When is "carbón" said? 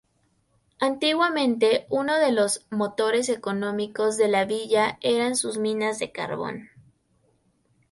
6.11-6.69